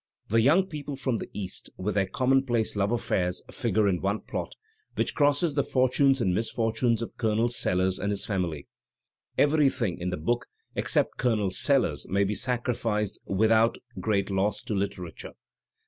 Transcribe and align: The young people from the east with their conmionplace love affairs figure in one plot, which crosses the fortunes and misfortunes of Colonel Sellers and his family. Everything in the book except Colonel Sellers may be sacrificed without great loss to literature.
The 0.29 0.41
young 0.41 0.65
people 0.65 0.95
from 0.95 1.17
the 1.17 1.29
east 1.31 1.69
with 1.77 1.93
their 1.93 2.07
conmionplace 2.07 2.75
love 2.75 2.91
affairs 2.91 3.43
figure 3.51 3.87
in 3.87 4.01
one 4.01 4.21
plot, 4.21 4.55
which 4.95 5.13
crosses 5.13 5.53
the 5.53 5.61
fortunes 5.61 6.19
and 6.19 6.33
misfortunes 6.33 7.03
of 7.03 7.15
Colonel 7.17 7.49
Sellers 7.49 7.99
and 7.99 8.09
his 8.09 8.25
family. 8.25 8.65
Everything 9.37 9.99
in 9.99 10.09
the 10.09 10.17
book 10.17 10.47
except 10.73 11.17
Colonel 11.17 11.51
Sellers 11.51 12.07
may 12.09 12.23
be 12.23 12.33
sacrificed 12.33 13.19
without 13.27 13.77
great 13.99 14.31
loss 14.31 14.63
to 14.63 14.73
literature. 14.73 15.33